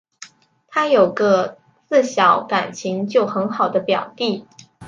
[0.67, 4.47] 她有个自小感情就很好的表弟